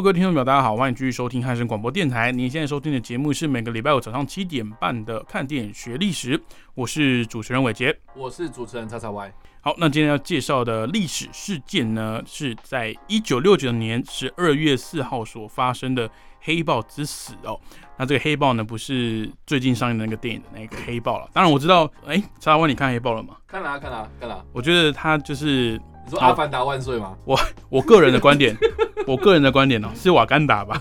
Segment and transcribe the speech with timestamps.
[0.00, 2.32] Hello，各位听众朋友，大家好，欢迎继续收听汉声广播电台。
[2.32, 6.38] 您现在收听的节目是每个礼拜五早上七点半的《看电影学历史》，
[6.74, 9.30] 我是主持人伟杰，我是主持人叉叉 Y。
[9.60, 17.60] 好，那今天要介绍的历史事件呢，是在一九六九年十二月四号所发生的黑豹之死哦。
[17.98, 21.28] 那这个黑豹呢，不是最近上映的那个电影的那个黑豹了。
[21.34, 23.36] 当然我知道，哎，叉叉 Y，你看黑豹了吗？
[23.46, 24.42] 看了，看了，看了。
[24.54, 25.78] 我觉得他就是。
[26.02, 27.14] 你说阿凡达万岁吗？
[27.26, 28.56] 我我个人的观点，
[29.10, 30.80] 我个人的观点哦， 是瓦干达吧？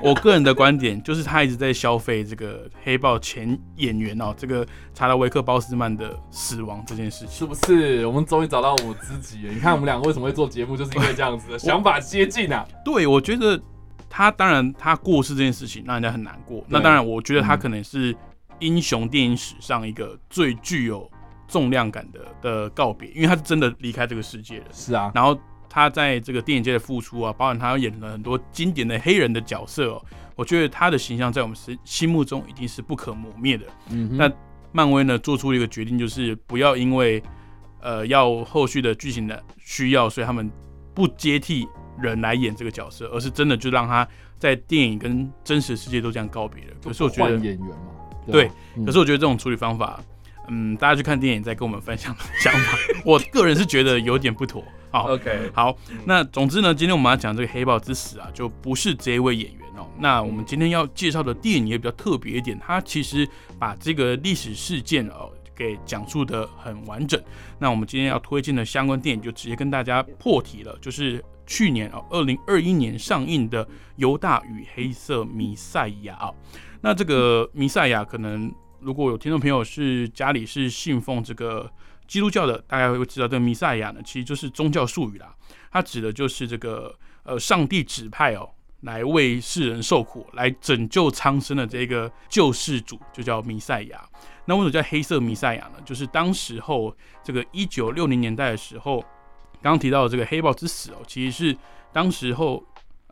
[0.00, 8.06] 我个人的观点就是他一直在消费这个黑豹前演员哦，这个查拉维克鲍斯曼的死亡这件事情，是不是？
[8.06, 9.52] 我们终于找到我们知己了。
[9.52, 12.66] 你看我们两个为什么会做节目，就是因为这样子的想法接近啊。
[12.84, 13.60] 对，我觉得
[14.08, 16.64] 他当然他过世这件事情让人家很难过。
[16.68, 18.16] 那当然，我觉得他可能是
[18.60, 21.10] 英雄电影史上一个最具有。
[21.48, 24.64] 重量感的的告别，因为他是真的离开这个世界了。
[24.72, 25.38] 是啊，然后
[25.74, 30.04] 他在这个电影界的付出啊，包含他演了很多经典的黑人的角色哦，
[30.36, 33.64] 我觉得他的形象在我们心心目中已经是不可磨灭的。
[33.88, 34.30] 嗯，那
[34.70, 37.22] 漫威呢做出了一个决定，就是不要因为
[37.80, 40.50] 呃要后续的剧情的需要，所以他们
[40.94, 41.66] 不接替
[41.98, 44.06] 人来演这个角色，而是真的就让他
[44.38, 46.72] 在电影跟真实世界都这样告别了。
[46.84, 47.76] 可是我觉得演员嘛，
[48.30, 48.50] 对，
[48.84, 49.98] 可是我觉得这种处理方法。
[50.48, 52.76] 嗯，大家去看电影再跟我们分享 想法。
[53.06, 54.62] 我个人是觉得有点不妥。
[54.92, 55.74] 好，OK，好。
[56.04, 59.88] 那总之呢，今天我们要讲这个黑豹之死啊，就不是这一位演员哦。
[59.98, 63.26] 那我们今天要介绍的电影也比较特别一点，它其实
[63.58, 67.18] 把这个历史事件哦给讲述的很完整。
[67.58, 73.64] 那我们今天要推荐的相关电影就直接跟大家破题了，就是去年哦，二零二一年上映的
[73.96, 76.30] 《犹大与黑色弥赛亚》啊。
[76.82, 78.52] 那这个弥赛亚可能。
[78.84, 81.70] 如果有听众朋友是家里是信奉这个
[82.12, 85.34] 基督教的，大家会知道这个弥赛亚呢，其实就是宗教术语啦。
[85.70, 88.46] 它指的就是这个呃，上帝指派哦，
[88.82, 94.06] 来为世人受苦，来拯救苍生的这个救世主，就叫弥赛亚。
[94.44, 95.78] 那为什么叫黑色弥赛亚呢？
[95.86, 99.00] 就是当时候这个一九六零年代的时候，
[99.62, 101.56] 刚刚提到的这个黑豹之死哦，其实是
[101.94, 102.62] 当时候。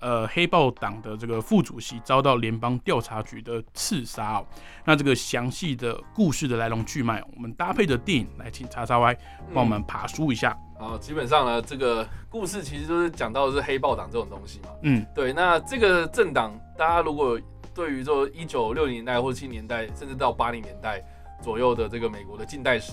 [0.00, 4.46] 呃，黑豹党的这个副主席遭到联邦调查局的刺杀哦。
[4.84, 9.16] 那这个详细的故事的来龙去脉，我们搭配的电影来请叉叉 Y
[9.52, 10.56] 帮我们爬书一下。
[10.78, 14.70] 好，基本上呢，这个故事其实就是讲到的是黑豹党这种东西嘛。
[14.82, 15.34] 嗯，对。
[15.34, 17.38] 那这个政党，大家如果
[17.74, 21.02] 对于说一九六零年代或者七年代，甚至到八零年代
[21.42, 22.92] 左右的这个美国的近代史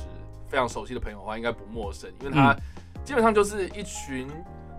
[0.49, 2.53] 非常熟悉的朋友的话，应该不陌生，因为它
[3.05, 4.27] 基本上就是一群。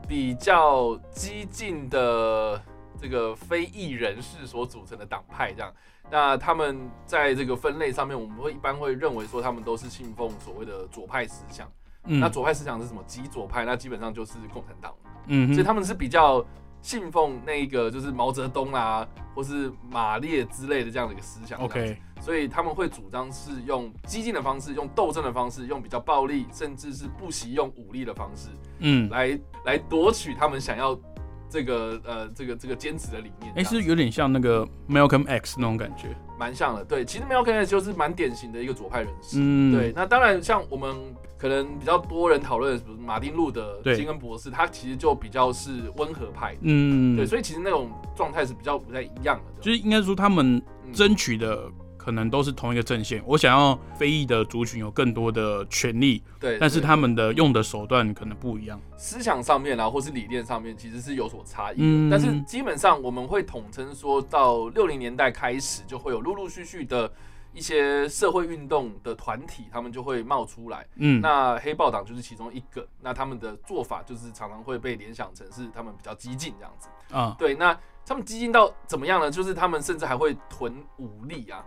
[0.08, 2.60] 比较激进的
[2.98, 5.72] 这个非裔人士所组成的党派，这样，
[6.10, 11.70] 那他们在这个分类上面，我们会一般会认为说他们都是信奉所谓的左派思想。
[12.04, 13.04] 嗯，那左派思想是什么？
[13.06, 14.94] 极左派，那基本上就是共产党。
[15.26, 16.42] 嗯，所以他们是比较
[16.82, 21.58] 信奉那个就是毛泽东啊，或是马列之类的这样的一个思想。
[21.60, 21.96] OK。
[22.20, 28.48] 所以他们会主张是用激进的方式，用斗争的方式，用比较暴力，甚至是不惜用武力的方式，
[28.80, 30.98] 嗯，来来夺取他们想要
[31.48, 33.52] 这个呃这个这个坚持的理念。
[33.54, 36.08] 哎，是有点像那个 Malcolm X 那种感觉，
[36.38, 36.84] 蛮像的。
[36.84, 39.38] 对，其实 X 就是蛮典型的一个左派人士。
[39.40, 39.92] 嗯，对。
[39.94, 40.96] 那当然，像我们
[41.36, 46.56] 可能比较多人讨论的，比如马丁路德金恩博士，他其实就比较是温和派。
[46.62, 47.26] 嗯，对。
[47.26, 49.60] 所以其实那种状态是比较不太一样的。
[49.60, 50.62] 就是应该说他们
[50.92, 51.70] 争取的。
[52.08, 53.22] 可能都是同一个阵线。
[53.26, 58.80] 我想要非裔的族群有更多的权利，对，但是他们的用的手段可能不一样。
[58.96, 61.76] 思想上面啊，或是理念上面，其实是有所差异。
[61.80, 67.12] 嗯，但是基本上我们会统称说到六零年代开始，就会有陆陆续续的
[67.52, 70.86] 一些社会运动的团体，他们就会冒出来。
[70.96, 72.88] 嗯，那黑豹党就是其中一个。
[73.02, 76.88] 那他们的做法就是常常会被联想成是他们比较激进这样子。
[77.14, 79.30] 啊，对，那他们激进到怎么样呢？
[79.30, 81.62] 就是他们甚至还会囤武力啊。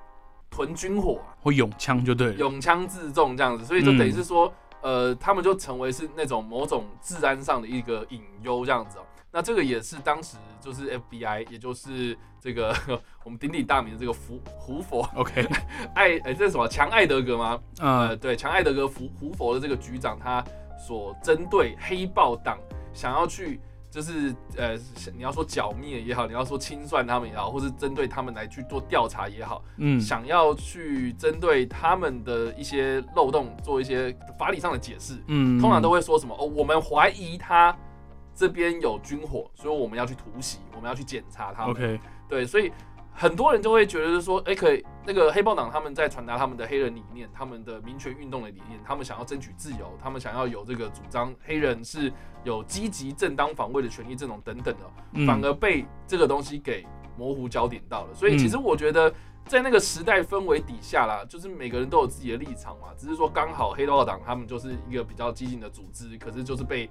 [0.51, 9.03] 囤军火啊，或用枪就对，用枪自重这样子，所以就等于是说，呃，他们就成为是那种某种治安上的一个隐忧这样子哦。
[9.31, 12.75] 那这个也是当时就是 FBI，也就是这个
[13.23, 15.47] 我们鼎鼎大名的这个胡胡佛，OK，
[15.95, 17.57] 爱哎这是什么强艾德格吗？
[17.79, 20.43] 呃，对，强艾德格胡胡佛的这个局长，他
[20.77, 22.59] 所针对黑豹党
[22.93, 23.59] 想要去。
[23.91, 24.77] 就是呃，
[25.13, 37.77] 你要说剿灭也好，你要说清算他们也好，或是针对他们来去做调查也好，嗯，想要去针对他们的一些漏洞做一些法理上的解释，嗯，通常都会说什么哦，我们怀疑他
[38.33, 41.71] 这边有军火，所以我们要去突袭，我们要去检查他们。
[41.71, 41.99] OK，
[42.29, 42.71] 对，所以
[43.13, 52.11] 很多人就会觉得是说，哎，可以那个黑豹党他们在传达他们的黑人理念，他们的民权运动的理念，他们想要争取自由，他们想要有这个主张黑人是
[52.43, 56.85] 有积极正当防卫的权利，这种等等的，嗯反而被这个东西给
[57.17, 58.13] 模糊焦点到了。
[58.13, 59.13] 所以其实嗯我觉得。
[59.47, 66.87] 在那个时代氛围底下啦，就是每个人都有自己的立场嘛，只是说刚好黑道党他们就是一个比较激进的组织，可是就是被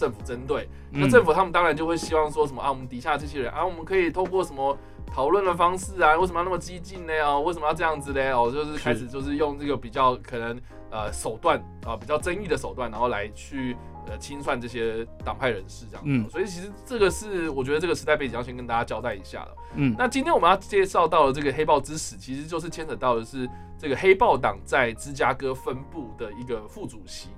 [0.00, 4.74] 政府针对，那嗯政府他们当然就会希望说什么啊，我们底下这些人啊，我们可以透过什么
[5.06, 7.12] 讨论的方式啊，为什么要那么激进呢？
[7.22, 8.32] 哦，为什么要这样子呢？
[8.32, 10.58] 哦，就是开始就是用这个比较可能
[10.90, 13.76] 呃手段啊，比较争议的手段，然后来去
[14.08, 16.10] 呃清算这些党派人士这样子。
[16.10, 19.56] 嗯所以其实这个是我觉得这个时代背景要先跟大家交代一下了。
[19.74, 23.46] 嗯，那今天我们要介绍到的这个黑豹之死，其实就是牵扯到的是
[23.78, 27.28] 这个黑豹党在芝加哥分部的一个副主席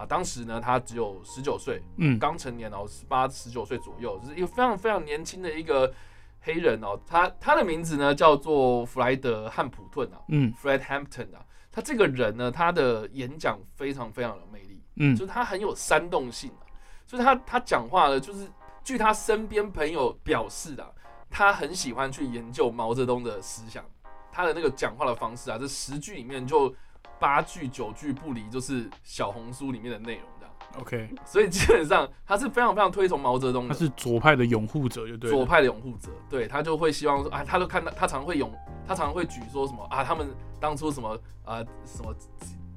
[0.00, 5.92] 啊，当时呢他只有十九岁，嗯刚成年哦，十八十九岁左右，就是一个非常非常年轻的一个
[6.40, 6.98] 黑人哦。
[7.06, 11.44] 他他的名字呢叫做弗莱德汉普顿啊嗯，Fred Hampton 啊。
[11.70, 16.64] 他这个人呢，他的演讲非常非常有魅力，嗯就是他很有煽动性啊。
[17.06, 18.48] 所以他他讲话呢，就是
[18.82, 20.90] 据他身边朋友表示啊，
[21.28, 23.84] 他很喜欢去研究毛泽东的思想。
[24.32, 26.74] 他的那个讲话的方式啊，这十句里面就
[27.20, 30.54] 八句九句不离，就是小红书里面的内容这样。
[30.78, 35.30] OK，所以基本上他是非常非常推崇毛泽东的，他是左派的拥护者，就对。
[35.30, 38.50] 左派的拥护者，对他就会希望说啊，他都看到他常会拥，
[38.86, 40.28] 他常会举说什么啊，他们
[40.58, 42.14] 当初什么啊什么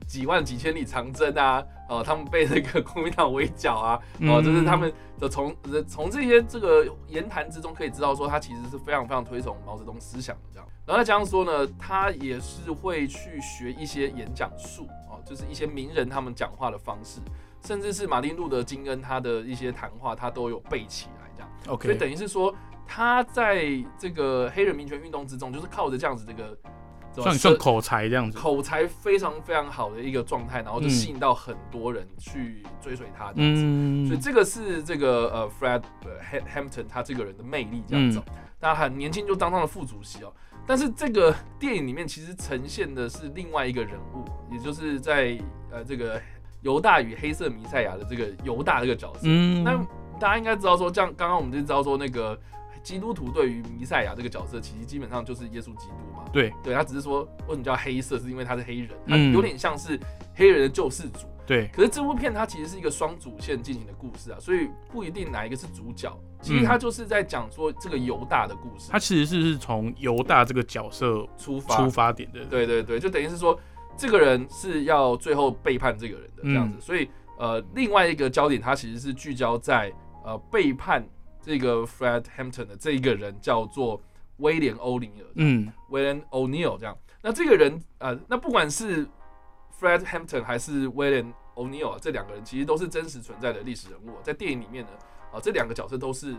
[0.08, 10.68] 几几万几千里长征啊，哦、他们被那个 国民党围剿啊，哦、嗯就是他们的从呃从这些这个言谈之中可以知道说，他其实是非常非常推崇毛泽东思想的这样。
[10.86, 17.20] 然后再加上说呢，他也是会去学一些演讲术哦，就是一些名人他们讲话的方式，
[17.66, 21.80] 甚至是马丁路德金跟他的一些谈话，他都有背起来这样。
[21.80, 22.54] 所以等于是说，
[22.86, 23.66] 他在
[23.98, 26.58] 这个黑人民权运动之中，就是靠着这样子这个
[27.22, 28.38] 算算口才这样子。
[28.38, 33.62] 口才非常非常好的一个状态，然后就嗯吸引到很多人去追随他这样子。
[34.08, 35.84] 所以嗯，这个是这个呃 Fred
[36.54, 38.24] Hampton 他这个人的魅力这样子、哦。
[38.28, 38.36] 嗯
[38.76, 40.32] 很年轻就当上了副主席哦。
[40.66, 45.38] 但是这个电影里面其实呈现的是另外一个人物，也就是在
[45.70, 46.22] 呃这个
[46.62, 49.20] 犹大与黑色弥赛亚的这个犹大这个角色。
[49.24, 49.76] 嗯，那
[50.18, 52.40] 大家应该知道说，像刚刚我们就知道说，那个
[52.84, 56.26] 基督徒对于弥赛亚这个角色，其实基本上就是耶稣基督嘛。
[56.32, 60.00] 对对，他只是说为什么叫黑色，是因为他是黑人，他嗯有点像是
[60.36, 61.28] 黑人的救世主。
[61.46, 66.18] 对，可是这部片它其实是一个双主线进行的故事啊，所以不一定哪一个是主角。
[66.42, 71.76] 其实它就是在讲说这个犹大的故事他其实是是从犹大这个角色出发。
[71.76, 72.46] 出发点的。
[72.46, 73.60] 对对对，就等于是说
[73.98, 76.78] 这个人是要最后背叛这个人的这样子。
[76.78, 79.92] 嗯所以呃，另外一个焦点它其实是聚焦在
[80.24, 81.06] 呃背叛
[81.44, 84.02] 这个 Fred Hampton 的这一个人叫做
[84.38, 85.28] 威廉欧尼尔。
[85.36, 86.98] 嗯 William O'Neill 这样。
[87.22, 89.06] 那这个人呃，那不管是
[89.80, 94.92] Fred Hampton 还是 William O'Neill 啊这两个人其实都是真实存在的历史人物啊、在电影里面呢，
[95.32, 96.36] 啊、这两个角色都是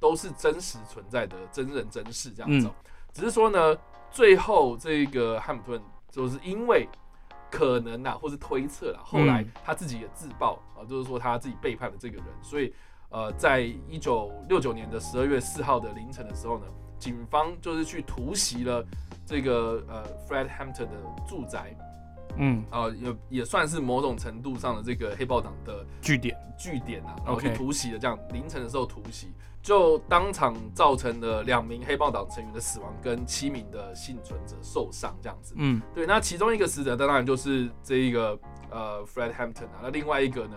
[0.00, 2.74] 都是真实存在的真人真事这样子、哦。
[3.12, 3.76] 只是说呢，
[4.10, 6.88] 最后这个汉普顿就是因为
[7.50, 12.72] 可能啊，或是推测啦，后来嗯他自己也自曝啊，就是说他自己背叛了这个人，所以
[13.14, 16.64] 呃，在一九六九年的十二月四号的凌晨的时候呢，
[16.98, 18.84] 警方就是去突袭了
[19.24, 21.76] 这个呃 Fred Hampton 的住宅，
[22.38, 26.36] 嗯，啊、也也算是某种程度上的这个黑豹党的据点。
[26.58, 35.54] 据点啊，然后去突袭的，这样凌晨的时候突袭，就当场造成了两名黑豹党成员的死亡，跟七名的幸存者受伤，这样子。
[35.56, 38.38] 嗯对，那其中一个死者当然就是这一个
[38.70, 40.56] 呃 Fred Hampton 啊，那另外一个呢，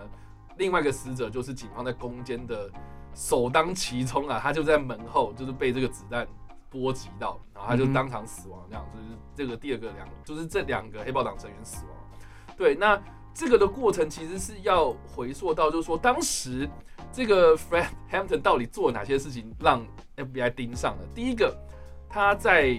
[0.57, 2.69] 另外一个死者就是警方在攻坚的
[3.13, 6.27] 首当其冲啊，他就在门后，就是被这个子弹
[6.69, 11.95] 波及到，然后他就当场死亡，这样就是这个第二个两，就是这两个黑豹党成员死亡。
[12.57, 13.01] 对，那
[13.33, 16.67] 这个的过程其实是要回溯到，就是说当时
[17.11, 19.85] 这个 Fred Hampton 到底做了哪些事情让
[20.15, 21.03] FBI 盯上了？
[21.13, 21.55] 第一个，
[22.09, 22.75] 他在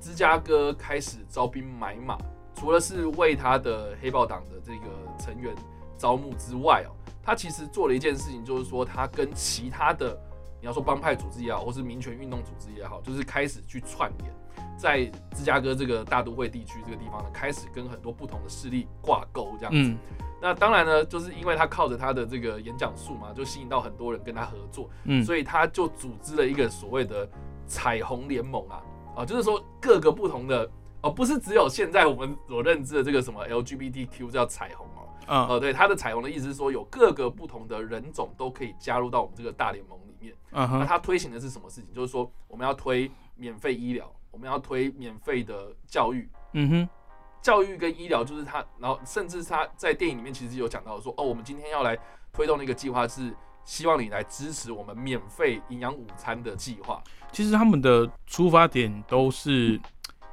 [0.00, 2.16] 芝加哥开始招兵买马，
[2.54, 4.86] 除了是为他的黑豹党的这个
[5.18, 5.54] 成员
[5.96, 6.92] 招募之外哦，
[7.26, 10.16] 他其实做了一件事情，就是说他跟其他的
[10.60, 14.32] 你要说帮派组织也好，或是民权运动组织也好，就是开始去串联。
[14.78, 19.90] 在芝加哥这个大都会地区这个地方呢，开始跟很多不同的势力挂钩这样子。
[19.90, 19.98] 嗯
[20.38, 27.26] 那当然呢，就是因为他靠着他的这个演讲术嘛，就吸引到很多人跟他合作，嗯，所以他就组织了一个所谓的
[27.66, 28.82] 彩虹联盟啊，
[29.16, 34.95] 啊，就是说各个不同的哦，不是只有现在我们所认知的这个什么 LGBTQ 叫彩虹哦，
[35.26, 40.34] 嗯呃，对，它的彩虹的意思是说有各个不同的人种都可以加入到我们这个大联盟里面。
[40.50, 41.92] 那嗯哼，它推行的是什么事情？
[41.92, 46.88] 就是说我们要推免费医疗，我们要推免费的教育，嗯哼，
[47.42, 51.98] 教育跟医疗就是他，然后甚至他在电影里面其实有讲到说，哦，我们今天要来
[52.32, 57.02] 推动的一个计划是希望你来支持我们免费营养午餐的计划。
[57.32, 59.78] 其实他们的出发点都是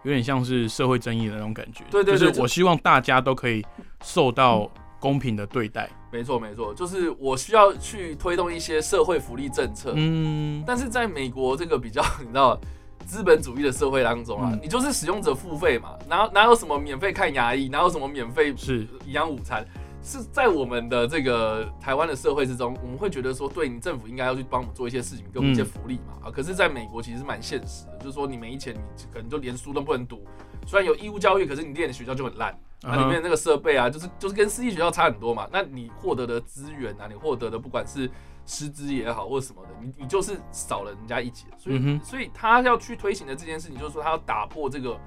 [0.04, 3.66] 有点像是社会正义的那种感觉，对对对就是我希望大家都可以
[4.04, 4.70] 受到
[5.04, 5.90] 公平的对待。
[6.14, 12.58] 没错没错，就是我需要去推动一些社会福利政策，嗯，但是在美国这个比较你知道
[13.06, 19.68] 资本主义的社会当中啊，嗯你就是使用者付费嘛，哪哪有什么免费看牙医，哪有什么免费是营养午餐？
[20.06, 26.32] 是在我们的这个台湾的社会之中，我们会觉得说，对你政府应该要去帮我们做一些事情，给我们一些福利嘛啊。
[26.32, 28.80] 可是，在美国其实是蛮现实的，就是说你没钱，你
[29.14, 30.22] 可能就连书都不能读。
[30.66, 35.48] 虽然有义务教育，可是你念的学校就很烂，啊，里面的那个设备啊，就是就是跟私立学校差很多嘛。
[35.52, 38.10] 那你获得的资源啊，你获得的不管是
[38.46, 41.46] 师资也好或者什么的，你你就是少了人家一截。
[41.58, 45.00] 所以，嗯所以他要去推行的这件事情，就是说他要打破这个。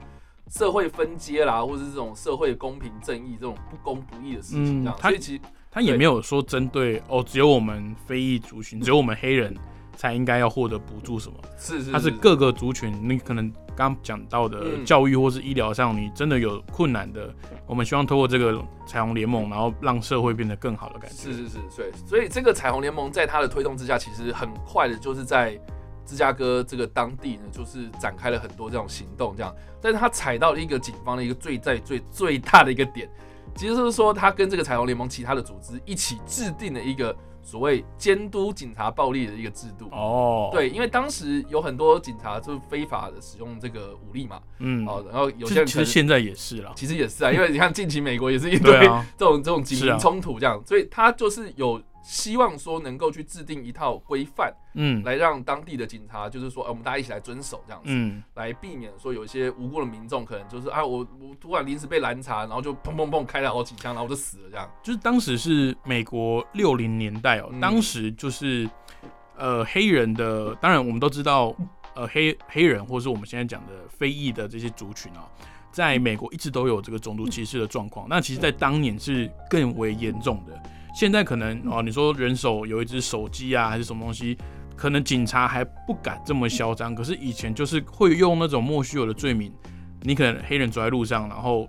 [0.49, 5.41] 社会分阶啦，或者是这种社会公平正义这种不公不义的事情，这样，嗯他所以其实
[5.73, 9.53] 他也没有说针对哦，只有我们非裔族群，只有我们黑人
[9.97, 17.33] 才应该要获得补助什么，是是他是各个族群，你可能刚刚讲到的嗯教育或是医疗上，你真的有困难的，
[17.67, 21.17] 我们希望通过这个彩虹联盟，然后让社会变得更好的感觉。
[21.17, 25.61] 是是是，所以所以这个彩虹联盟在它的推动之下，其实很快的就是在
[26.07, 29.55] 芝加哥这个当地呢，就是展开了很多这种行动，这样。
[29.83, 33.09] 但是他踩到了一个警方的一个最在最最大的一个点，
[33.55, 37.15] 其实就是说他跟这个彩虹联盟其他的组织一起制定了一个
[37.47, 39.89] 所谓监督警察暴力的一个制度。
[39.93, 48.73] 哦，，对，因为当时有很多警察就是非法的使用这个武力嘛，嗯，哦，然后有些人其实现在也是啦，其实也是啊，因为你看近期美国也是 一堆
[49.17, 64.71] 这种这种警民冲突这样，所以他就是有希望说能够去制定一套规范，嗯来让当地的警察就是说，哎、我们大家一起来遵守这样子，嗯，来避免说有一些无辜的民众可能就是啊，我我突然临时被拦查，然后就砰砰砰开了好几枪，然后我就死了这样。
[64.85, 68.71] 就是当时是美国六零年代哦、嗯当时就是
[69.37, 71.53] 呃黑人的，当然我们都知道，
[71.97, 75.27] 呃黑黑人或是我们现在讲的非裔的这些族群啊，
[75.73, 78.07] 在美国一直都有这个种族歧视的状况。
[78.09, 80.63] 那其实，在当年是更为严重的。
[80.97, 84.35] 现在可能哦，你说人手有一只手机啊，还是什么东西，
[84.75, 86.95] 可能警察还不敢这么嚣张。
[86.95, 89.53] 可是以前就是会用那种莫须有的罪名，
[90.01, 91.69] 你可能黑人走在路上，然后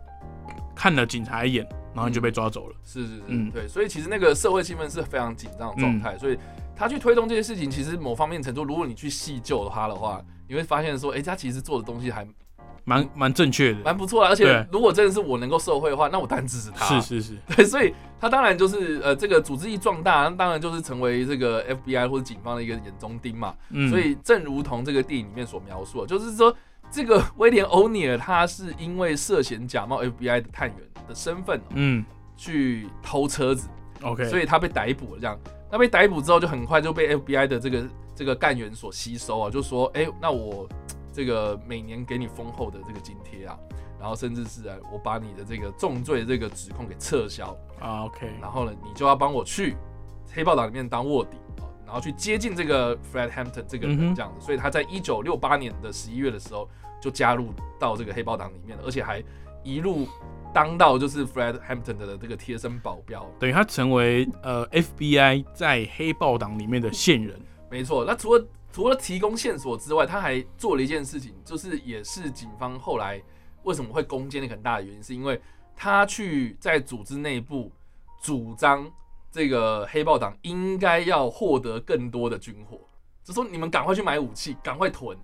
[0.73, 2.75] 看了警察一眼，然后你就被抓走了。
[2.85, 6.39] 是是是，嗯对，所以其实那个社会气氛是非常紧张的状态，所以
[6.73, 12.25] 他去推动这些事情，其实某方面程度，如果你去细究他的话，你会发现说，哎、他其实做的东西还
[12.87, 16.85] 蛮蛮正确的，蛮不错的，而且如果真的是我能够受贿的话，那我当然支持他。
[16.99, 23.53] 是是是，对，所以他当然就是呃，这个组织一壮大，那当然就是成为这个 FBI 或者警方的一个眼中钉嘛。
[23.71, 26.55] 嗯，所以正如同这个电影里面所描述的，就是说
[26.89, 30.77] 这个威廉欧尼尔他是因为涉嫌假冒 FBI 的探员
[31.07, 32.05] 的身份嗯。
[32.39, 33.67] 去偷车子
[34.03, 35.19] ，，OK，所以他被逮捕了。
[35.19, 35.35] 这样，
[35.71, 37.83] 那被逮捕之后，就很快就被 FBI 的这个
[38.15, 40.69] 这个干员所吸收啊，就说，哎、那我
[41.17, 43.57] 这个每年给你丰厚的这个津贴啊，
[43.99, 49.75] 然后甚至是啊，我把你的这个重罪这个指控给撤销，啊，OK，然后呢，你就要帮我去
[50.31, 56.69] 黑豹党里面当卧底啊，然后去接近这个 Fred Hampton 这个人这样子，所以他在一九六八年的十一月的时候
[57.01, 59.23] 就加入到这个黑豹党里面了，而且还
[59.63, 60.07] 一路
[60.53, 63.27] 当到就是 Fred Hampton 的这个贴身保镖。
[63.39, 67.41] 等于他成为呃 FBI 在黑豹党里面的线人。
[67.71, 68.45] 没错，那除了
[68.77, 73.19] 除了提供线索之外，他还做了一件事情，就是也是警方后来
[73.63, 75.41] 为什么会攻坚的很大的原因，是因为
[75.75, 77.71] 他去在组织内部
[78.21, 78.87] 主张
[79.31, 82.79] 这个黑豹党应该要获得更多的军火，
[83.23, 85.17] 就说你们赶快去买武器，赶快囤，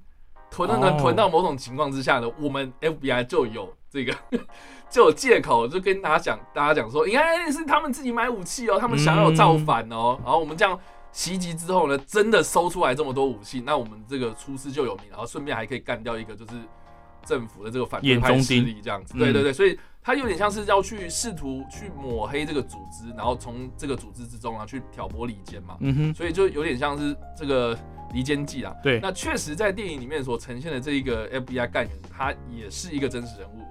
[0.49, 0.97] 囤了呢， 哦。
[0.99, 4.15] 囤到某种情况之下呢，我们 FBI 就有这个
[4.89, 10.79] 就有借口，就跟大家讲，大家讲说，你看是他们自己买武器哦，他们想要造反哦，然后我们这样。
[11.13, 16.53] 袭击之后呢，真的搜出来这么多武器，那我们这个出师就有名，然后顺便还可以干掉一个就是
[17.23, 19.13] 政府的这个反对派势力这样子。
[19.15, 25.77] 嗯对对对，所以他有点像是要去试图去抹黑这个组织，然后从这个组织之中啊去挑拨离间嘛。
[25.79, 27.77] 嗯哼，所以就有点像是这个
[28.11, 28.73] 离间计啊。
[28.83, 33.61] 对，那确实在电影里面所呈现的这一个 FBI 干员，他也是一个真实人物，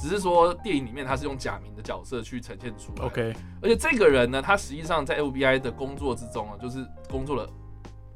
[0.00, 3.04] 只是说电影里面他是用假名的角色去呈现出来。
[3.04, 7.46] OK，而且这个人呢，他实际上在 FBI 的工作之中啊，就是工作了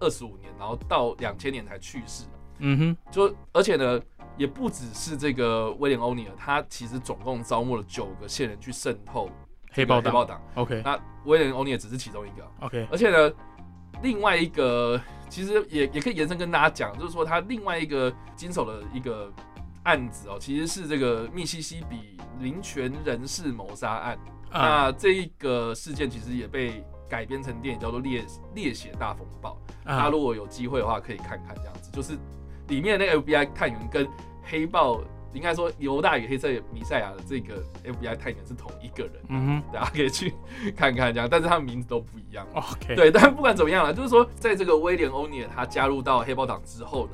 [0.00, 2.24] 二十五年，然后到两千年才去世。
[2.60, 4.00] 嗯哼，就而且呢，
[4.38, 9.28] 也不只是这个威廉欧尼尔，他其实总共招募了九个线人去渗透
[9.72, 10.40] 黑豹党黑豹党。
[10.54, 13.30] ，OK 那威廉欧尼尔只是其中一个，OK，而且呢，
[14.02, 14.98] 另外一个
[15.28, 19.30] 其实也也可以延伸跟大家讲，就是说他另外一个经手的一个
[19.84, 24.18] 案子哦，其实是这个密西西比林权人士谋杀案。
[24.50, 28.24] 啊，那这一个事件其实也被改编成电影，叫做《烈
[28.54, 29.58] 烈血大风暴》。
[29.86, 32.18] 大家啊如果有机会的话，可以看看这样子，就是
[32.68, 34.08] 里面那个 FBI 探员跟
[34.44, 35.00] 黑豹，
[35.32, 40.32] 应该说犹大与黑色弥赛亚的这个 FBI 探员是同一个人，嗯哼大家可以去
[40.76, 42.46] 看看这样，但是他们名字都不一样。
[42.54, 47.12] ，OK，，对，但不管怎么样了，就是说，在这个威廉欧尼尔他加入到黑豹党之后呢，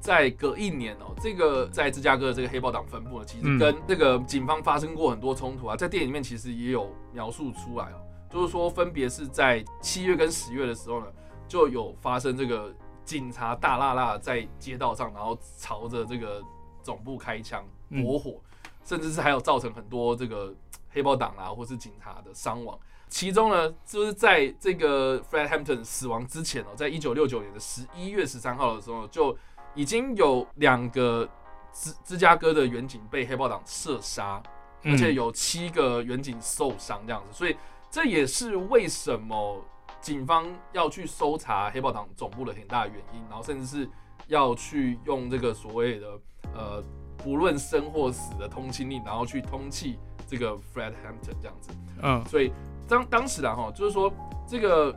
[0.00, 3.58] 在隔一年哦，这个在芝加哥的这个黑豹党分布呢，其实嗯。
[3.58, 11.06] 跟这个警方发生过很多冲突啊，在电影里面其实也有描述出来哦，就是说分别是在七月跟十月的时候呢，
[11.46, 16.42] 就有发生这个警察大辣辣在街道上，然后朝着这个
[16.82, 18.02] 总部开枪嗯。
[18.02, 18.40] bor 火，
[18.82, 20.54] 甚至是还有造成很多这个
[20.88, 22.78] 黑豹党啊或是警察的伤亡。
[23.08, 29.36] 其中呢，就是在这个 Fred Hampton 死亡之前哦，在一九六九年的十一月十三号的时候，就
[29.74, 31.28] 已经有两个
[31.72, 34.42] 芝芝加哥的远警被黑豹党射杀，
[34.84, 37.56] 而且嗯有七个远警受伤这样子，所以
[37.90, 39.64] 这也是为什么
[40.00, 43.88] 警方要去搜查黑豹党总部的很大的原因，然后甚至是
[44.26, 46.06] 要去用这个所谓的
[46.54, 46.82] 呃
[47.18, 49.96] 不论生或死的通缉令，然后去通缉
[50.26, 51.70] 这个 Fred Hampton 这样子。
[52.02, 52.52] 嗯所以
[52.88, 54.12] 当当时啊哈，就是说
[54.48, 54.92] 这个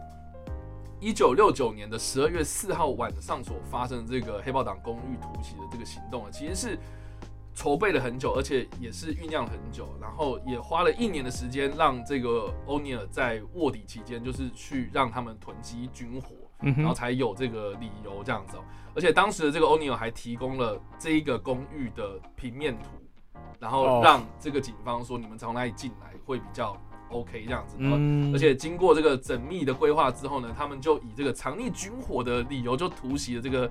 [1.03, 6.79] 一九六九年的十二月四号晚上所发生的这个黑豹党公寓突袭的这个行动啊，其实是
[7.53, 18.63] 筹备了很久，而且也是酝酿了很久，然后也花了一年的时间，让这个欧尼尔在卧底期间，就是去让他们囤积军火，然后才有这个理由这样子哦。
[18.95, 22.91] 而且当时的这个欧尼尔还提供了这一个公寓的平面图，
[23.59, 26.77] 然后让这个警方说你们从哪里进来会比较
[27.13, 27.77] OK 这样子。
[27.79, 33.69] 然后嗯，而且经过这个缜密的规划之后呢，他们就以这个藏匿军火的理由就突袭了这个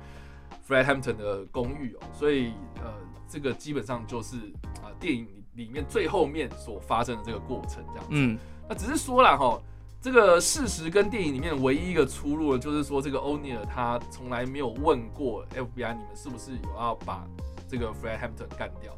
[0.67, 2.01] Fred Hampton 的公寓哦。
[2.13, 2.95] 所以呃，
[3.29, 4.37] 这个基本上就是
[4.83, 8.11] 啊、电影里面最后面所发生的这个过程这样子。
[8.13, 9.61] 嗯那只是说了哈，
[10.01, 17.27] 这个事实跟电影里面唯一一个出入呢，就是说这个欧尼尔他从来没有问过 FBI 你们是不是有要把
[17.69, 18.97] 这个 Fred Hampton 干掉，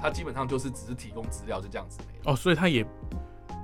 [0.00, 2.32] 他基本上就是只是提供资料就这样子没了。
[2.32, 2.86] 哦，所以他也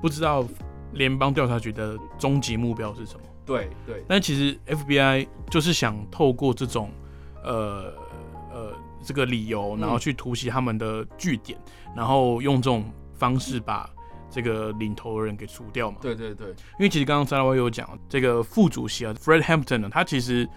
[0.01, 0.47] 不知道
[0.93, 3.21] 联邦调查局的终极目标是什么。
[3.45, 6.91] 对对但其实 FBI 就是想透过这种
[7.45, 7.93] 呃
[8.53, 8.73] 呃
[9.05, 11.57] 这个理由，嗯然后去突袭他们的据点，
[11.95, 13.89] 然后用这种方式把
[14.29, 15.99] 这个领头的人给除掉嘛。
[16.01, 20.49] 对对对，因为其实刚刚沙拉威有讲，这个副主席啊，Fred Hampton 呢，他其实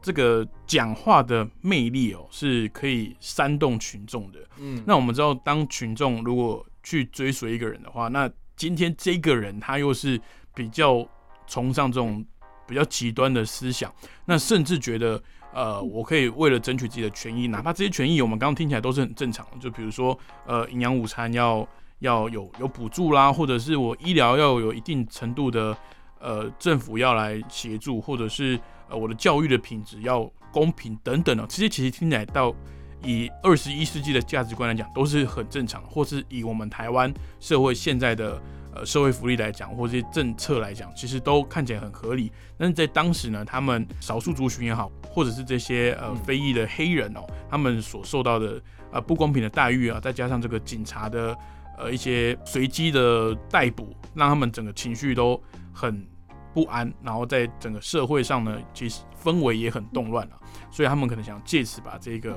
[0.00, 4.38] 这个讲话的魅力哦，是可以煽动群众的。
[4.58, 10.20] 嗯，那我们知道，当群众如果去追随一个人的话，那今天这个人他又是
[10.54, 11.06] 比较
[11.46, 12.22] 崇尚这种
[12.66, 13.90] 比较极端的思想，
[14.26, 15.22] 那甚至觉得，
[15.54, 21.66] 呃，我可以为了争取自己的权益，哪怕这些权益我们刚刚听起来都是很正常的，就比如说，呃，营养午餐要
[22.00, 25.74] 要有有补助啦，或者是我医疗要有一定程度的，
[26.18, 32.54] 呃，政府要来协助，或者是呃我的教育的品质要公平等等的，这些其实听起来到
[33.02, 38.40] 以二十一世纪的价值观来讲，都是很正常，或是以我们台湾社会现在的
[38.74, 42.32] 呃社会福利来讲，或这些政策来讲，其实都看起来很合理。
[42.56, 51.36] 但是在当时呢，他们少数族群也好，或者是这些呃嗯非裔的黑人哦，他们所受到的呃不公平的待遇啊，再加上这个警察的
[51.78, 55.40] 呃一些随机的逮捕，让他们整个情绪都
[55.72, 56.04] 很
[56.52, 60.36] 不安，然后在整个社会上呢，其实氛围也很动乱了，
[60.70, 62.36] 所以他们可能想借此把这个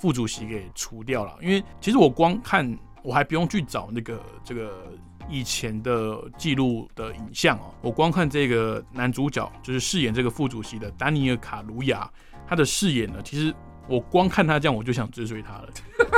[0.00, 1.36] 副主席给除掉了。
[1.42, 4.86] 因为其实我光看，我还不用去找那个这个
[5.28, 12.10] 以前的记录的影像哦，我光看这个男主角就是饰演这个副主席的丹尼尔卡卢亚，
[12.48, 13.54] 他的饰演呢，其实
[13.86, 15.68] 我光看他这样，我就想追随他了，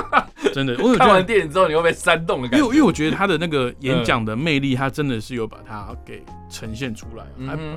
[0.55, 2.64] 真的，我有看完电影之后你会被煽动的感觉。
[2.64, 7.25] 因为因为我觉得他的那个演讲的魅力，他真的是有把它给呈现出来。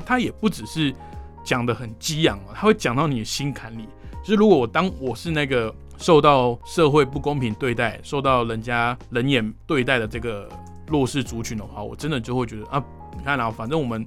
[0.05, 0.93] 他也不只是
[1.43, 3.87] 讲的很激昂哦，他会讲到你的心坎里。
[4.23, 10.49] 就是如果我当我是那个受到社会不公平对待、受到人家冷眼对待的这个
[10.88, 12.84] 弱势族群的话，我真的就会觉得啊，
[13.17, 14.05] 你看啊，反正我们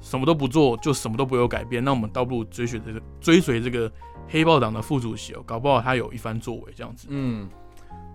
[0.00, 1.82] 什么都不做，就什么都不会有改变。
[1.82, 3.90] 那我们倒不如追随这个追随这个
[4.28, 7.08] 黑豹党的副主席哦，搞不好他有一番作为这样子。
[7.10, 7.48] 嗯，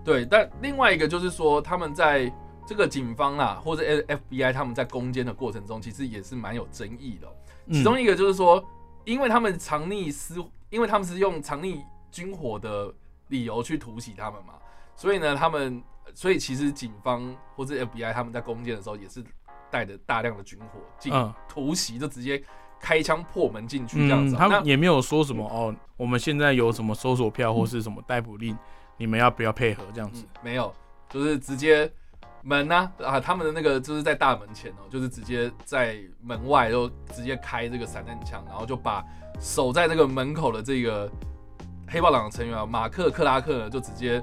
[0.04, 0.24] 对。
[0.24, 2.32] 但另外一个就是说，他们在
[2.66, 7.28] 这个警方啊，或者 FBI 他们在攻坚的过程中，其实也是蛮有争议的。
[7.72, 8.64] 其中一个就是说，
[9.04, 11.80] 因为他们藏匿私，因为他们是用藏匿
[12.10, 12.92] 军火的
[13.30, 14.52] 理由去突袭他们嘛，
[14.94, 19.24] 所以呢，他们所以其实警方或者 FBI 他们在攻坚的时候也是。
[19.72, 21.12] 带着大量的军火进
[21.48, 22.42] 突袭，就直接
[22.80, 24.34] 开枪破门进去这样子。
[24.34, 28.58] 他们也没有说什么哦，我们现在有什么搜索票或是什么逮捕令，
[28.96, 30.26] 你们要不要配合这样子？
[30.42, 30.74] 没有，
[31.08, 31.88] 就是直接
[32.42, 39.04] 门呢啊，他们的那个就是在大门前哦，就是直接在门外就直接开这个散弹枪，然后就把
[39.38, 41.08] 守在这个门口的这个
[41.90, 44.22] 黑豹党的成员马克克拉克呢，就直接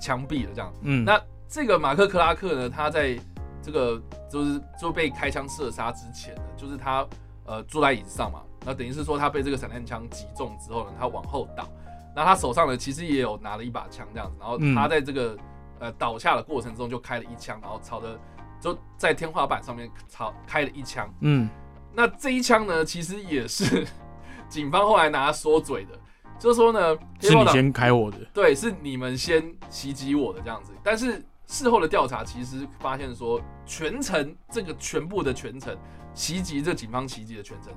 [0.00, 0.72] 枪毙了这样。
[0.82, 3.18] 嗯，那这个马克克拉克呢，他在。
[3.64, 7.06] 这个就是就被开枪射杀之前呢，就是他
[7.44, 11.64] 呃坐在椅子上嘛，那等于是说他被这个散弹枪击中之后呢，他往后倒，
[12.12, 15.36] 那他手上呢其实也有拿了一把枪这样子，然后他在这个
[15.78, 18.18] 呃倒下的过程中就开了一枪，然后朝着
[18.60, 21.48] 就在天花板上面朝开了一枪，嗯，
[21.94, 23.86] 那这一枪呢其实也是
[24.50, 25.96] 警方后来拿他说嘴的，
[26.42, 31.22] 就是说呢是你先开我的，对，是你们先袭击我的这样子，但是。
[31.44, 35.76] 事后的调查其实发现说，全程这个全部的全程
[36.14, 37.70] 袭击，这警方袭击的全程，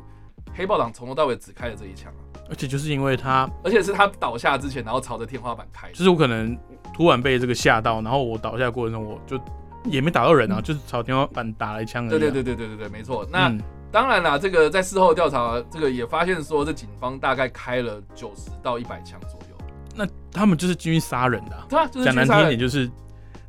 [0.54, 2.22] 黑豹党从头到尾只开了这一枪啊！
[2.50, 6.58] 而且就是因为他，而且是他倒下之前，然后朝着天花板开，就是我可能
[6.94, 9.38] 突然被这个吓到，然后我倒下过程中，我就
[9.84, 12.10] 也没打到人啊，就是朝天花板打了一枪而已。
[12.12, 13.28] 对对对对对对对，没错。
[13.30, 13.54] 那
[13.96, 19.56] 当然啦，这个在事后调查，这个也发现说，这警方大概开了九十到一百枪左右。
[19.96, 22.92] 那他们就是进去杀人的，对啊，讲难听一点就是。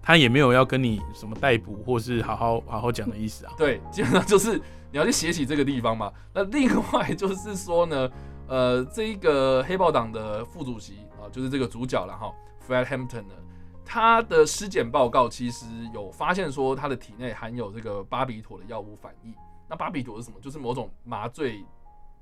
[0.01, 3.53] 他也没有要跟你什么逮捕或是好好好好讲的意思啊。
[3.59, 4.57] 对，基本上就是
[4.93, 6.13] 你要去写起这个地方嘛。
[6.33, 8.09] 那另外就是说呢，
[8.47, 12.33] 呃，这一个黑豹党的副主席啊，就是这个主角了哈
[12.69, 13.35] ，Fred Hampton 呢，
[13.85, 19.35] 他的尸检报告其实有发现说他的体内含有这个巴比妥的药物反应。
[19.69, 20.39] 那巴比妥是什么？
[20.41, 21.65] 就是某种麻醉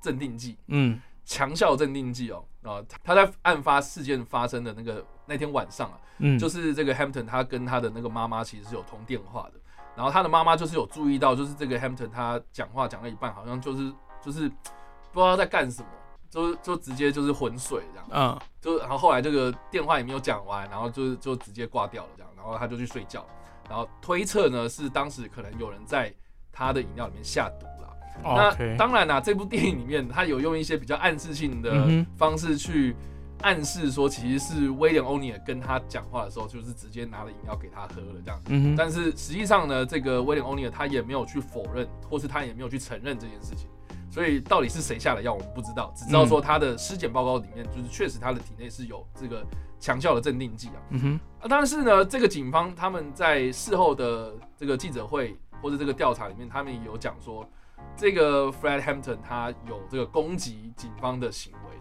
[0.01, 2.45] 镇定剂，嗯，强效镇定剂哦。
[2.63, 5.99] 啊，他在案发事件发生的那个那天晚上啊。
[6.19, 9.55] 嗯，就是这个 Hampton，他跟他的那个妈妈其实是有通电话的，
[9.97, 14.49] 然后他的妈妈就是有注意到，就是这个 Hampton 他讲话讲了一半，好像就是就是
[15.11, 15.89] 不知道在干什么，
[16.31, 23.27] 就就直接就是浑水这样，嗯，就然后后来这个电话也没有讲完，然后就就直接挂掉了这样，然后他就去睡觉，
[23.69, 26.15] 然后推测呢是当时可能有人在
[26.55, 27.95] 他的饮料里面下毒了。
[28.23, 32.97] 那当然啦，这部电影里面他有用一些比较暗示性的方式去。
[33.41, 38.41] 暗示说，其实是威廉欧尼尔跟他讲话的时候，就是直接拿了饮料给他喝了这样。
[38.47, 43.69] 嗯但是实际上呢，这个威廉欧尼尔他也没有去否认，或是他也没有去承认这件事情。
[44.11, 49.45] 所以到底是谁下的药，我们不知道，只知道说他的尸检报告里面，就是确实他的体内是有这个
[49.79, 50.81] 强效的镇定剂啊。
[50.91, 51.21] 嗯哼。
[51.41, 57.49] 啊，但是呢，这个警方他们在事后的这个记者会或者这个调查里面，他们有讲说，
[57.97, 61.75] 这个 Fred Hampton 他有这个攻击警方的行为。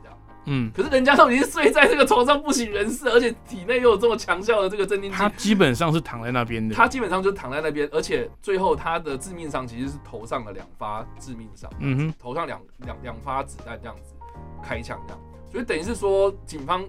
[0.45, 6.75] 嗯，可是人家都已经睡在这个床上不省人事，而且体内又有这么强效的这个镇定剂，他基本上是躺在那边的。
[6.75, 14.15] 他基本上就躺在那边，而且最后他的致命伤其实是头上的两发致命伤，嗯哼，头上两两两发子弹这样子
[14.61, 16.83] 开枪这样，所以等于是说警方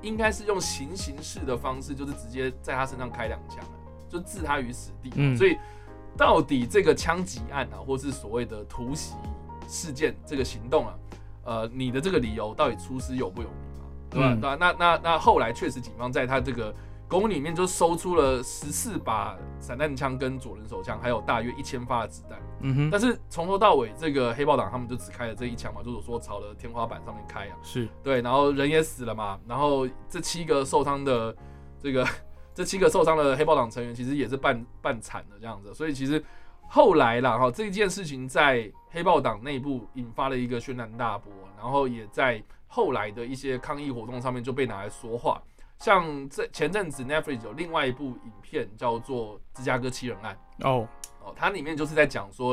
[0.00, 3.62] 应该是用行刑式的方式，就是直接在他身上开两枪，
[4.08, 5.36] 就置他于死地。
[5.36, 5.54] 所以
[6.16, 9.14] 到底这个枪击案啊，或是所谓的突袭
[9.68, 10.94] 事件这个行动啊？
[11.44, 13.84] 呃，你的这个理由到底出师有不有名啊？
[14.10, 14.34] 对吧？
[14.34, 14.56] 对吧？
[14.58, 16.74] 那那那后来确实警方在他这个
[17.08, 22.40] 宫里面就搜出了十四把散弹枪跟左轮手枪，还有大约一千发的子弹。
[22.62, 22.90] 嗯哼。
[22.90, 27.56] 但是从头到尾，这个黑豹党他们就只开了这一枪嘛，就是说朝了天花板上面开啊。
[27.62, 31.36] 是对，然后人也死了嘛，然后这七个受伤的
[31.80, 32.04] 这个
[32.56, 36.20] 这七个受伤的黑豹党成员其实也是半半惨的这样子，所以其实。
[36.68, 45.40] 后来啦，哈，这件事情在黑豹党内部引发了一个轩然大波，然后也在后来的一些抗议活动上面就被拿来说话。
[45.78, 50.36] 像这前阵子 Netflix 有另外一部影片叫做《芝加哥七人案》
[50.68, 50.88] 哦
[51.22, 52.52] 哦，它里面就是在讲说，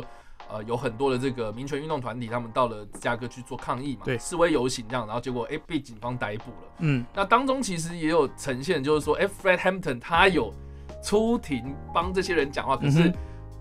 [0.49, 6.73] 呃，有很多的这个民权运动团体，他们到了芝加哥去做抗议嘛，对，示威游行这样，然后结果哎被警方逮捕了。
[6.79, 10.53] 嗯，那当中其实也有呈现，就是说，哎，Fred Hampton 他有
[11.03, 13.13] 出庭帮这些人讲话，可是。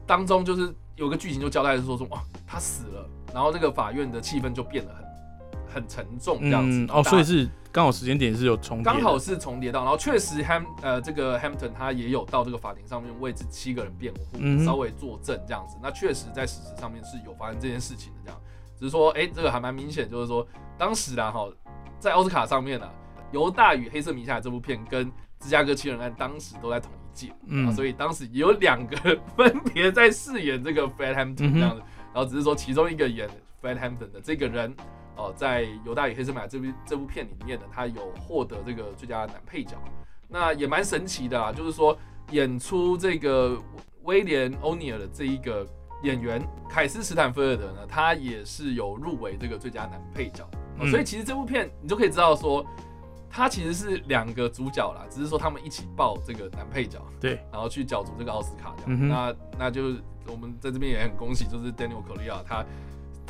[0.04, 15.78] 当中就是有个剧情就交代是说说哇他死了，然后这个法院的气氛就变得很很沉重这样子哦，所以是刚好时间点是有重叠，刚好是重叠到，然后确实 Ham 呃这个 Hampton 他也有到这个法庭上面为这七个人辩护，嗯稍微作证这样子。
[15.82, 18.38] 那确实在事实上面是有发生这件事情的，这样。
[18.78, 21.48] 只是说，哎、这个还蛮明显，就是说当时啦哈，
[21.98, 22.86] 在奥斯卡上面呢，
[23.32, 25.06] 《犹大与黑色弥赛亚》这部片跟
[25.40, 27.68] 《芝加哥七人案》当时都在同一届，嗯。
[27.68, 28.96] 啊，所以当时有两个
[29.34, 31.82] 分别在饰演这个 Fred 嗯 Hampton 这样子，
[32.12, 33.30] 然后只是说其中一个演
[33.62, 34.74] Fred Hampton 的这个人，
[35.16, 39.76] 哦、在《犹大与黑色弥赛亚》这部这部片里面呢，他有获得这个最佳男配角，
[40.28, 41.96] 那也蛮神奇的啊，就是说
[42.30, 43.58] 演出这个
[44.02, 45.66] 威廉欧尼尔的这一个
[46.02, 50.48] 演员凯斯史坦菲尔德呢，他也是有入围这个最佳男配角，
[50.90, 52.64] 所以其实这部片你就可以知道说。
[53.34, 59.00] 他其实是两个主角啦，只是说他们一起报这个男配角，对，然后去角逐这个奥斯卡这样。
[59.00, 62.62] 嗯那那就是我们在这边也很恭喜，就是 Daniel Kaluuya 他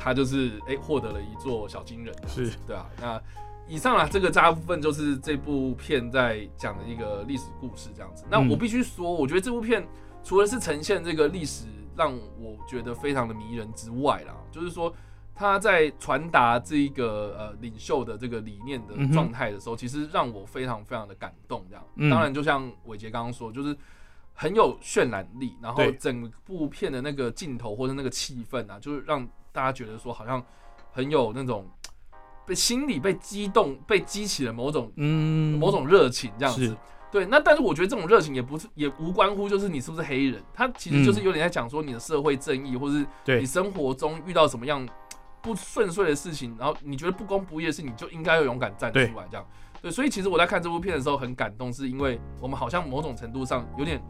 [0.03, 2.87] 他就是哎获得了一座小金人，是对啊。
[3.01, 3.23] 那
[3.69, 8.25] 以上啊，这个大部分就是这部片在讲的一个历史故事这样子。
[8.29, 9.87] 那嗯我必须说，我觉得这部片
[10.25, 14.93] 除了是呈现这个历史让我觉得非常的迷人之外啦，就是说。
[15.35, 21.65] 他在传达这一个呃领袖的这个理念的状态的时候，其实让我非常非常的感动。
[21.71, 23.75] 这样，嗯当然就像伟杰刚刚说，就是
[24.35, 30.43] 很有渲染力，然后整部片的那个镜头或者那个气氛啊，就是让大家觉得说好像
[30.91, 31.69] 很有那种
[32.47, 36.77] 被心里被激动、被激起了某种嗯，某种热情这样子。
[37.11, 43.07] 对，那但是我觉得这种热情也不是也无关乎就是你是不是黑人，他其实就是有点在讲说你的社会正义，或是
[43.39, 44.89] 你生活中遇到什么样
[45.43, 49.47] 不顺遂的事情，然后你觉得不公不义的事，你就应该要勇敢站出来，这样。
[49.83, 54.01] 对，所以其实我在看这部片的时候很感动，是因为我们好像某种程度上有点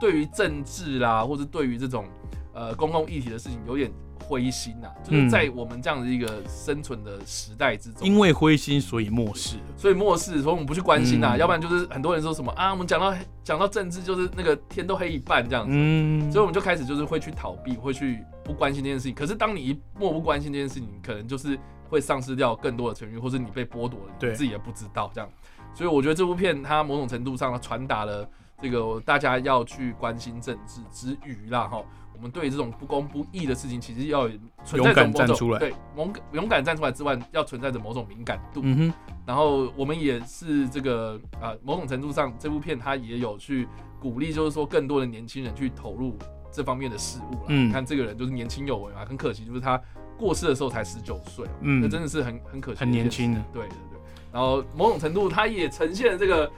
[0.00, 2.06] 对于政治啦，或者对于这种
[2.52, 11.38] 呃公共议题的事情有点灰心呐、就是嗯在我们这样的一个生存的时代之中，因为灰心所以漠视，所以漠视，所以我们不去关心呐、嗯。
[11.38, 19.14] 要不然就是很多人说什么啊，我们讲到讲到政治就是那个天都黑一半这样子，嗯，所以我们就开始就是会去逃避，会去不关心这件事情。
[19.14, 25.30] 可是当你一漠不关心这件事情，可能就是会丧失掉更多的权益，或是你被剥夺了，你自己也不知道这样。
[25.74, 28.28] 所以我觉得这部片它某种程度上它传达了
[28.60, 31.82] 这个大家要去关心政治之余啦，哈。
[32.18, 38.60] 我们对于这种不公不义的事情，其实要有存在勇敢着某种站出来对勇敢勇敢站出来之外，要存在着某种敏感度。
[38.64, 38.92] 嗯哼，
[39.24, 43.68] 然后我们也是这个呃，某种程度上，这部片它也有去
[44.00, 46.18] 鼓励，就是说更多的年轻人去投入
[46.50, 47.44] 这方面的事物了。
[47.48, 49.80] 嗯你看这个人就是年轻有为嘛，很可惜就是他
[50.18, 53.08] 过世的时候才十九岁，嗯那真的是很很可惜，很年。
[53.08, 54.00] 轻的，对对对，
[54.32, 56.50] 然后某种程度它也呈现了这个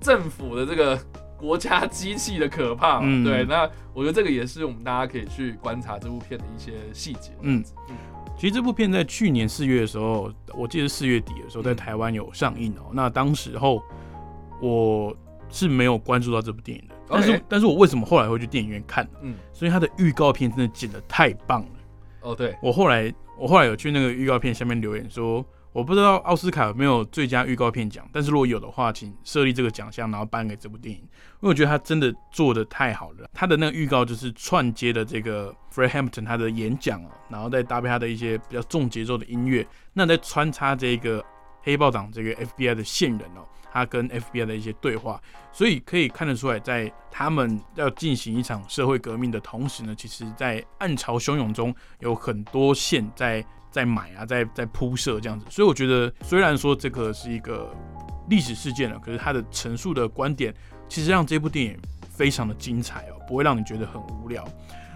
[0.00, 0.98] 政府的这个
[1.42, 3.00] 国家机器的可怕。
[3.02, 3.24] 嗯。
[3.24, 7.32] 对，那我觉得这个也是我们大家可以去观察这部片的一些细节。
[7.40, 7.62] 嗯。
[7.90, 7.96] 嗯。
[8.38, 13.82] 其实这部片在去年四月的时候，我记得四月底的时候在嗯台湾有上映哦、那当时候
[14.60, 15.14] 我
[15.48, 19.06] 是没有关注到这部电影的，但是但是我为什么后来会去电影院看？
[19.20, 21.68] 嗯，所以它的预告片真的剪得太棒了。
[22.22, 31.08] 哦对，我后来我后来有去那个预告片下面留言说，我不知道奥斯卡有没有最佳预告片奖，但是如果有的话，请设立这个奖项，然后颁给这部电影，因
[31.40, 33.28] 为我觉得他真的做的太好了。
[33.32, 41.24] 他的那个预告就是串接的这个 Fred Hampton 他的演讲哦，然后再搭配他的一些比较重节奏的音乐，那再穿插这个
[41.62, 45.18] 黑豹党这个 FBI 的线人哦，他跟 FBI 的一些对话，
[45.52, 55.46] 所以可以看得出来，在他们要进行一场社会革命的同时呢，其实在暗潮汹涌中有很多线在在买啊，在在铺设这样子。
[55.50, 57.74] 所以我觉得，虽然说这个是一个
[58.28, 60.54] 历史事件了，可是它的陈述的观点，
[60.88, 61.78] 其实让这部电影
[62.10, 64.46] 非常的精彩哦，不会让你觉得很无聊。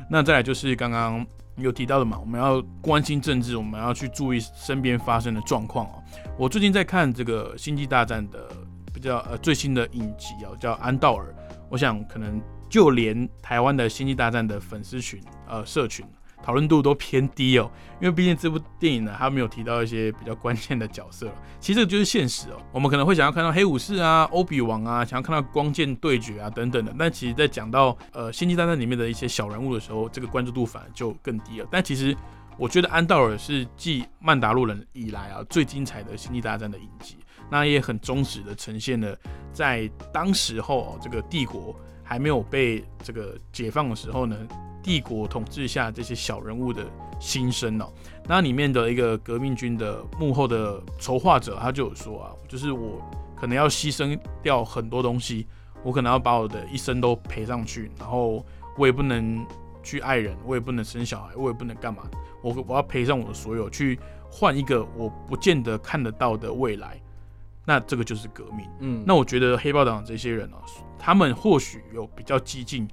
[0.08, 6.02] 那再来就是刚刚有提到的嘛，我们要关心政治，我们要去注意身边发生的状况哦。
[6.38, 8.48] 我最近在看这个《星际大战》的
[8.92, 11.24] 比较呃最新的影集哦，叫《安道尔》。
[11.68, 16.06] 我想可能就连台湾的《星际大战》的粉丝群呃社群
[16.42, 17.70] 讨论度都偏低哦，
[18.00, 21.30] 因为毕竟这部电影呢，它没有提到一些比较关键的角色。
[21.58, 26.94] 其实这个就是现实哦，我们可能会想要看到黑武士啊、欧比王啊，想要看到光剑对决啊等等的。
[26.98, 31.66] 但其实，在讲到呃《星际大战》里面的一些小人物的时候，这个关注度反而就更低了。
[31.70, 32.16] 但其实
[32.56, 37.16] 我觉得安道尔是继《曼达洛人》以来啊最精彩的《星际大战》的影集，
[37.50, 39.16] 那也很忠实的呈现了
[39.52, 44.36] 在当时候、哦、这个帝国还没有被这个解放的时候呢，
[44.86, 46.86] 帝国统治下这些小人物的
[47.18, 47.92] 心声哦。
[48.28, 53.02] 那里面的一个革命军的幕后的筹划者，他就有说啊，就是我
[53.36, 55.44] 可能要牺牲掉很多东西，
[55.82, 58.46] 我可能要把我的一生都赔上去，然后
[58.78, 59.44] 我也不能
[59.82, 62.04] 去爱人，我也不能生小孩，我也不能干嘛，
[62.40, 63.98] 我我要赔上我的所有，去
[64.30, 67.00] 换一个我不见得看得到的未来。
[67.64, 68.64] 那这个就是革命。
[68.78, 70.62] 嗯，那我觉得黑豹党这些人啊、
[70.96, 72.86] 他们或许有比较激进，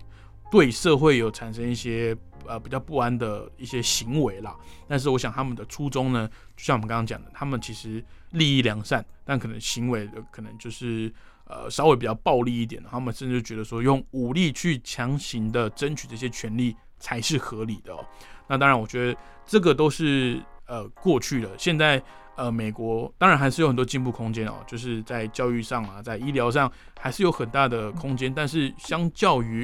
[0.54, 4.56] 对社会有产生一些呃比较不安的一些行为啦。
[4.88, 11.12] 但是我想他们的初衷呢，就像我们刚刚讲的，他们其实利益良善，但可能行为的可能就是
[11.46, 12.84] 呃稍微比较暴力一点。
[12.88, 18.06] 他们甚至觉得说用武力去强行的争取这些权利才是合理的哦。
[18.48, 22.00] 那当然，我觉得这个都是呃过去的，现在。
[22.36, 28.34] 呃，美国当然还是有很多进步空间哦，就是在教育上啊，在医疗上还是有很大的空间。
[28.34, 29.64] 但是相较于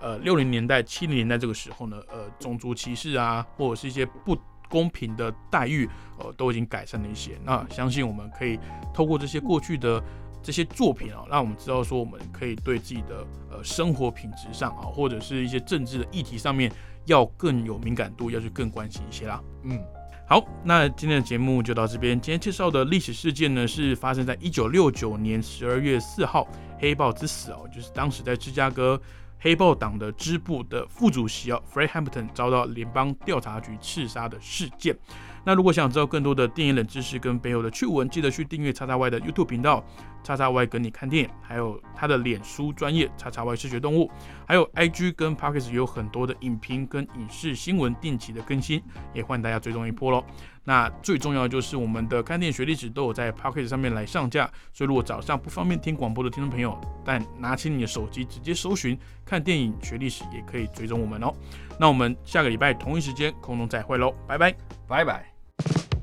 [0.00, 4.36] 呃六零年代、七零年代这个时候呢，呃，种族歧视啊，或者是一些不
[4.68, 7.38] 公平的待遇，呃，都已经改善了一些。
[7.44, 8.58] 那相信我们可以
[8.94, 10.02] 透过这些过去的
[10.42, 16.72] 这些作品啊，让我们知道说，我们可以对自己的呃生活品质上啊，或者是一些政治的议题上面，
[17.06, 19.42] 要更有敏感度，要去更关心一些啦。
[19.64, 19.78] 嗯。
[20.26, 22.12] 好，那今天的节目就到这边。
[22.20, 26.46] 今天介绍的历史事件呢，是发生在一九六九年十二月四号，
[26.78, 29.00] 黑豹之死哦，就是当时在芝加哥
[29.40, 34.94] 黑豹党的支部的副主席啊，Fred Hampton 遭到联邦调查局刺杀的事件。
[35.42, 39.82] 那如果想知道更多的电影冷知识跟背后的趣闻，记得去订阅叉叉 Y 的 YouTube 频道，
[40.22, 44.10] 叉叉 Y 跟你看电影，还有他的脸书专业叉叉 Y 视觉动物，
[44.46, 48.82] 还有 IG 跟 Pockets 有很多的影评跟影视新闻定期的更新，
[49.14, 50.24] 也欢迎大家追踪一波喽。
[50.62, 61.32] 那最重要的就是我们的看电影学历史都有在 Pocket 上面来上架，所以如果早上不方便听广播的听众朋友，但拿起你的手机直接搜寻看电影学历史，也可以追踪我们哦。
[61.78, 64.54] 那我们下个礼拜同一时间空中再会喽，拜拜，
[64.86, 65.99] 拜拜。